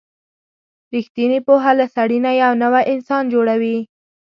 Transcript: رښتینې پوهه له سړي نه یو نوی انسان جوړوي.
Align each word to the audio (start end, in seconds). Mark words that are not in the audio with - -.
رښتینې 0.93 1.39
پوهه 1.47 1.71
له 1.79 1.85
سړي 1.95 2.19
نه 2.25 2.31
یو 2.41 2.51
نوی 2.63 2.83
انسان 2.93 3.23
جوړوي. 3.33 3.77